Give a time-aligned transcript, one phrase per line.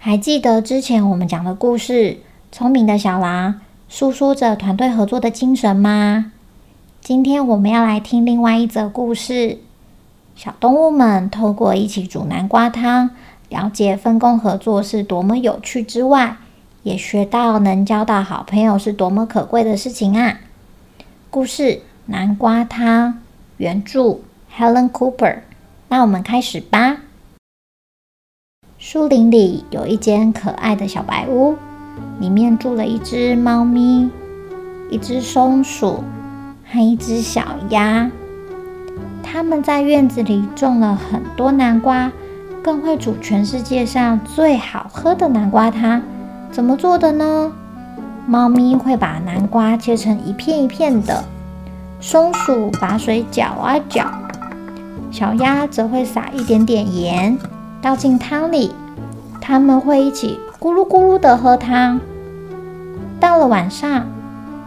[0.00, 2.12] 还记得之前我们讲的故事
[2.52, 3.54] 《聪明的小狼》，
[3.88, 6.32] 诉说着团队合作的精神吗？
[7.00, 9.58] 今天我们要来听另外一则故事。
[10.36, 13.10] 小动物们透过一起煮南瓜汤，
[13.48, 16.36] 了解分工合作是多么有趣之外，
[16.84, 20.38] 也学到能交到好朋友是多么可贵的事情啊！
[21.28, 21.62] 故事
[22.06, 23.14] 《南瓜汤》，
[23.56, 24.20] 原著
[24.56, 25.38] Helen Cooper。
[25.88, 26.98] 那我们开始吧。
[28.90, 31.54] 树林里有一间可爱的小白屋，
[32.20, 34.08] 里面住了一只猫咪、
[34.88, 36.02] 一只松鼠
[36.64, 38.10] 和一只小鸭。
[39.22, 42.10] 他们在院子里种了很多南瓜，
[42.62, 46.00] 更会煮全世界上最好喝的南瓜汤。
[46.50, 47.52] 怎么做的呢？
[48.26, 51.22] 猫咪会把南瓜切成一片一片的，
[52.00, 54.10] 松鼠把水搅啊搅，
[55.10, 57.38] 小鸭则会撒一点点盐。
[57.80, 58.72] 倒进汤里，
[59.40, 62.00] 他们会一起咕噜咕噜的喝汤。
[63.20, 64.06] 到了晚上，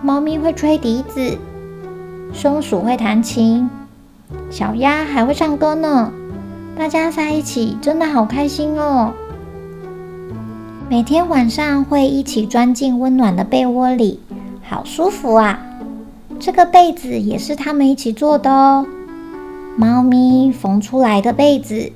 [0.01, 1.37] 猫咪会吹笛子，
[2.33, 3.69] 松鼠会弹琴，
[4.49, 6.11] 小鸭还会唱歌呢。
[6.77, 9.11] 大家在一起真的好开心哦！
[10.89, 14.19] 每天晚上会一起钻进温暖的被窝里，
[14.63, 15.59] 好舒服啊！
[16.39, 18.85] 这个被子也是他们一起做的哦，
[19.75, 21.91] 猫咪缝出来的被子。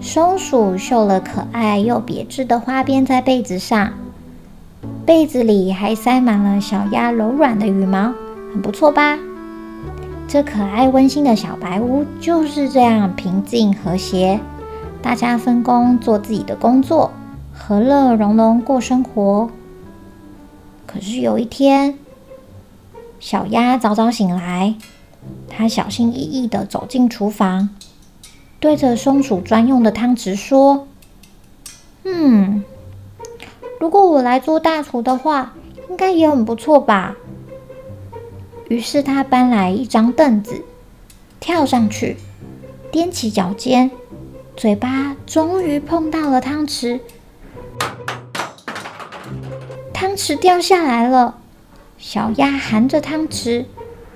[0.00, 3.92] 松鼠绣了可爱又别致的花边在被子上，
[5.06, 8.12] 被子里还塞满了小鸭柔软的羽毛，
[8.52, 9.18] 很不错吧？
[10.28, 14.40] 这可爱温馨的小白屋就是这样平静和谐，
[15.02, 17.10] 大家分工做自己的工作，
[17.52, 19.50] 和乐融融过生活。
[20.86, 21.98] 可是有一天，
[23.20, 24.74] 小鸭早早醒来，
[25.48, 27.70] 它小心翼翼地走进厨房。
[28.60, 30.88] 对着松鼠专用的汤匙说
[32.04, 32.64] ：“嗯，
[33.78, 35.54] 如果我来做大厨的话，
[35.90, 37.16] 应该也很不错吧。”
[38.68, 40.64] 于是他搬来一张凳子，
[41.38, 42.16] 跳上去，
[42.90, 43.90] 踮起脚尖，
[44.56, 47.00] 嘴巴终于碰到了汤匙，
[49.92, 51.38] 汤匙掉下来了。
[51.98, 53.66] 小鸭含着汤匙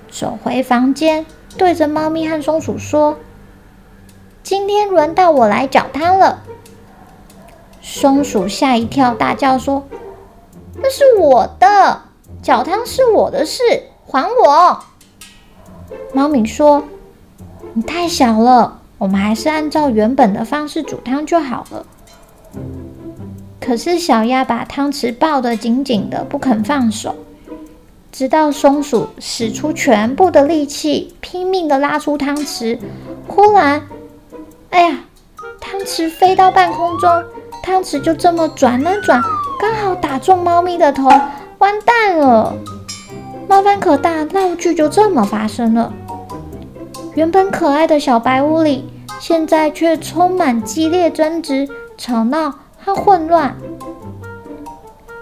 [0.09, 1.25] 走回房间，
[1.57, 3.17] 对着猫咪和松鼠说。
[4.49, 6.39] 今天轮到我来搅汤了。
[7.83, 9.83] 松鼠吓一跳，大叫说
[10.81, 12.01] ：“那是我的，
[12.41, 13.61] 搅汤是我的事，
[14.07, 14.79] 还我！”
[16.13, 16.85] 猫咪说
[17.73, 21.85] ：“你太小了，我们还是按照原本的方式煮汤就好了。”
[23.61, 27.15] 可是小鸭把汤匙抱得紧紧的，不肯放手，
[28.11, 32.79] 直到松鼠使出全部的力气，拼命地拉出汤匙，
[33.27, 33.83] 忽然。
[34.69, 34.99] 哎呀，
[35.59, 37.23] 汤匙飞到半空中，
[37.63, 39.21] 汤匙就这么转啊转，
[39.59, 41.09] 刚好打中猫咪的头，
[41.57, 42.55] 完蛋了！
[43.47, 45.91] 猫翻可大，闹剧就这么发生了。
[47.15, 48.87] 原本可爱的小白屋里，
[49.19, 52.53] 现在却充满激烈争执、吵闹
[52.83, 53.55] 和混乱。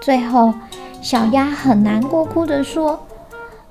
[0.00, 0.52] 最后，
[1.00, 3.00] 小鸭很难过，哭着说：“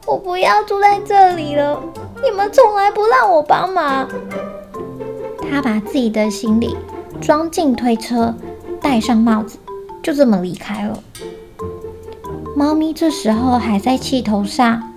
[0.07, 1.79] 我不要住在这里了，
[2.23, 4.07] 你们从来不让我帮忙。”
[5.49, 6.75] 他把自己的行李
[7.21, 8.35] 装进推车，
[8.81, 9.57] 戴上帽子，
[10.03, 11.03] 就这么离开了。
[12.55, 14.93] 猫咪这时候还在气头上，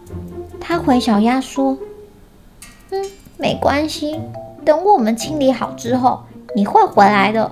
[0.58, 1.78] 它回小鸭说
[2.90, 3.04] ：“嗯，
[3.36, 4.18] 没关系，
[4.64, 6.22] 等我们清理好之后，
[6.54, 7.50] 你会回来的。”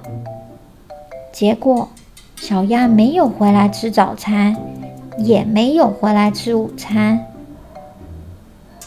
[1.33, 1.89] 结果，
[2.37, 4.57] 小鸭没有回来吃早餐，
[5.19, 7.27] 也没有回来吃午餐。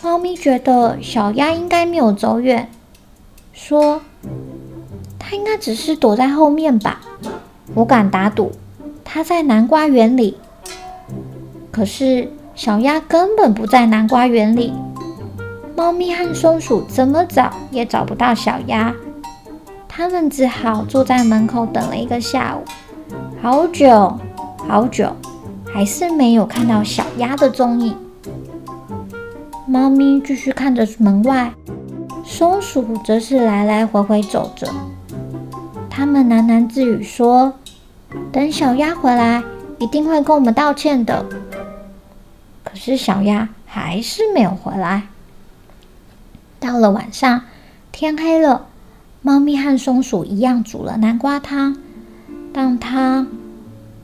[0.04, 2.70] 猫咪觉得小鸭应该没有走远。
[3.54, 4.02] 说
[5.20, 7.02] ：“他应该只是躲在后面吧，
[7.74, 8.52] 我敢打赌，
[9.04, 10.38] 他在南瓜园里。
[11.72, 14.74] 可是小鸭根本不在南瓜园里，
[15.76, 18.94] 猫咪和松鼠怎么找也找不到小鸭，
[19.88, 22.64] 他们只好坐在门口等了一个下午，
[23.42, 24.18] 好久
[24.68, 25.16] 好久，
[25.74, 27.96] 还是没有看到小鸭的踪影。
[29.68, 31.54] 猫咪继续看着门外。”
[32.32, 34.66] 松鼠则是来来回回走着，
[35.90, 37.56] 他们喃喃自语说
[38.32, 39.44] ：“等小鸭回来，
[39.80, 41.26] 一定会跟我们道歉的。
[42.64, 45.04] 可是小鸭还是没有回来。
[46.58, 47.42] 到了晚上，
[47.92, 48.68] 天黑了，
[49.22, 51.76] 猫咪和松鼠一样煮了南瓜汤，
[52.54, 53.28] 但汤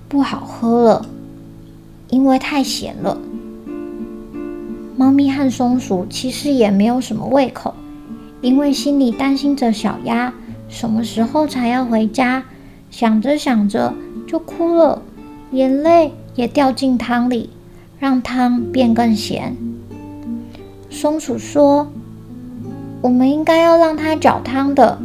[0.09, 1.06] 不好喝了，
[2.09, 3.18] 因为太咸了。
[4.97, 7.74] 猫咪和松鼠其实也没有什么胃口，
[8.47, 10.33] 因为心里担心着小鸭
[10.69, 12.45] 什么时候才要回家，
[12.89, 13.94] 想着想着
[14.25, 15.01] 就哭了，
[15.51, 17.49] 眼泪也掉进汤里，
[17.99, 19.57] 让汤变更咸。
[20.89, 21.91] 松鼠说
[23.03, 24.97] ：“我们应该要让它搅汤的，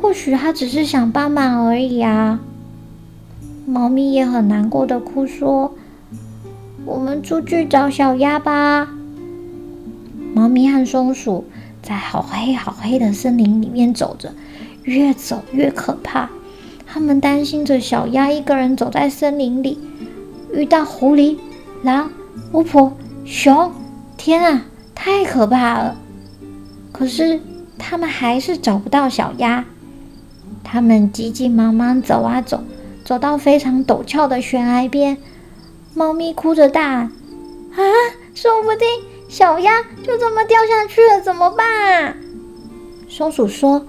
[0.00, 2.40] 或许它只是想帮忙而已啊。”
[3.68, 5.74] 猫咪也很难过的哭说。
[6.86, 8.88] 我们出去找小鸭吧。
[10.32, 11.44] 猫咪和松鼠
[11.88, 14.34] 在好黑好黑的森林里面走着，
[14.82, 16.28] 越走越可怕。
[16.86, 19.78] 他们担心着小鸭一个人走在森林里，
[20.52, 21.38] 遇到狐狸、
[21.82, 22.10] 狼、
[22.52, 22.92] 巫婆、
[23.24, 23.72] 熊，
[24.18, 25.96] 天啊，太可怕了！
[26.92, 27.40] 可是
[27.78, 29.64] 他们还是找不到小鸭。
[30.62, 32.62] 他们急急忙忙走啊走，
[33.02, 35.16] 走到非常陡峭的悬崖边。
[35.94, 37.10] 猫咪哭着大
[37.72, 37.94] 喊：“啊，
[38.34, 38.86] 说不定
[39.28, 42.16] 小鸭就这么掉下去了，怎么办？”
[43.08, 43.86] 松鼠说：“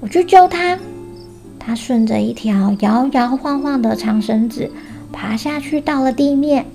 [0.00, 0.78] 我去救它。”
[1.58, 4.70] 它顺着一条摇摇晃晃的长绳子
[5.12, 6.66] 爬下去，到了地面，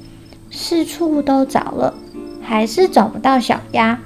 [0.51, 1.93] 四处都找了，
[2.41, 3.99] 还是找不到小鸭。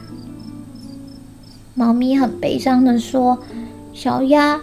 [1.74, 3.39] 猫咪很悲伤地说
[3.94, 4.60] ：“小鸭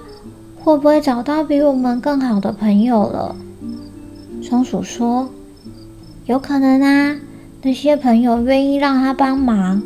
[0.57, 3.37] 会不会找到比我们更好的朋友了？”
[4.43, 5.29] 松鼠说。
[6.27, 7.17] 有可能啊，
[7.67, 9.83] 那些朋友愿意让他帮忙，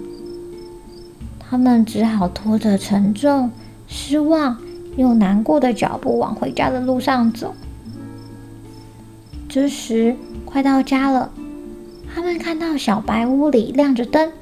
[1.39, 3.53] 他们只好拖着沉重、
[3.87, 4.59] 失望
[4.97, 7.55] 又难过的脚步往回家的路上走。
[9.49, 11.31] 这时快到家了，
[12.13, 14.33] 他们看到小白屋里亮着灯，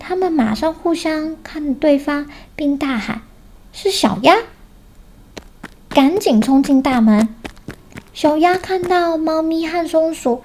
[0.00, 2.26] 他们马上互相看对方，
[2.56, 3.22] 并大喊
[3.72, 4.34] ：“是小鸭！”
[5.88, 7.28] 赶紧冲进大门。
[8.12, 10.42] 小鸭看到猫咪和松鼠。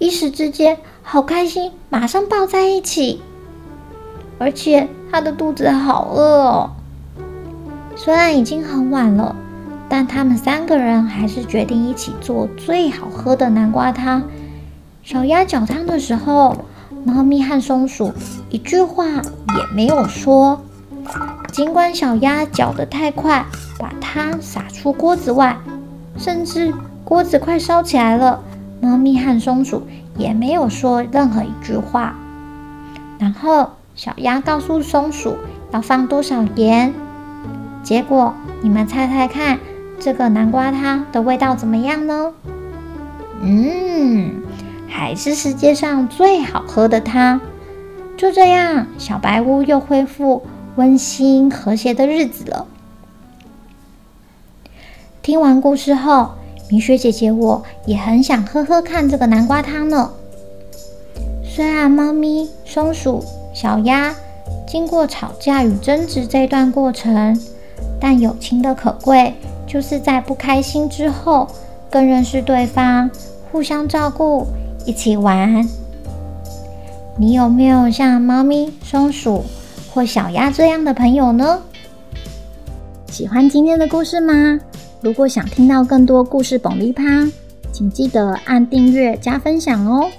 [0.00, 3.20] 一时之间，好开心，马上抱在一起，
[4.38, 6.70] 而且他的肚子好饿哦。
[7.96, 9.36] 虽然已经很晚了，
[9.90, 14.22] 但他们三个人还是决定一起做最好喝的南瓜汤。
[15.02, 16.64] 小鸭搅汤的时候，
[17.04, 18.14] 猫咪和松鼠
[18.48, 20.62] 一句话也没有说。
[21.52, 23.44] 尽管小鸭搅得太快，
[23.78, 25.58] 把汤洒出锅子外，
[26.16, 26.72] 甚至
[27.04, 28.40] 锅子快烧起来了。
[28.80, 29.82] 猫咪和松鼠
[30.16, 32.16] 也没有说任何一句话。
[33.18, 35.36] 然后小鸭告诉松鼠
[35.70, 36.94] 要放多少盐，
[37.82, 39.58] 结果你们猜猜看，
[39.98, 42.32] 这个南瓜汤的味道怎么样呢？
[43.42, 44.42] 嗯，
[44.88, 47.40] 还是世界上最好喝的汤。
[48.16, 50.46] 就这样，小白屋又恢复
[50.76, 52.66] 温馨和谐的日子了。
[55.20, 56.32] 听完故事后。
[56.70, 60.12] 米雪姐姐，我也很想喝喝看这个南瓜汤呢。
[61.42, 64.14] 虽然猫咪、松鼠、小鸭
[64.68, 67.36] 经过吵架与争执这段过程，
[68.00, 69.34] 但友情的可贵
[69.66, 71.48] 就是在不开心之后
[71.90, 73.10] 更认识对方，
[73.50, 74.46] 互相照顾，
[74.86, 75.68] 一起玩。
[77.16, 79.44] 你有没有像猫咪、松鼠
[79.92, 81.62] 或小鸭这样的朋友呢？
[83.08, 84.60] 喜欢今天的故事吗？
[85.02, 87.02] 如果想听到更多故事蹦力趴，
[87.72, 90.10] 请记得按订阅加分享哦。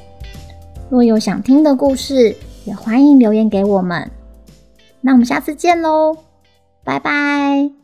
[0.89, 2.35] 若有想听的故事，
[2.65, 4.09] 也欢迎留言给我们。
[5.01, 6.17] 那我们下次见喽，
[6.83, 7.80] 拜拜。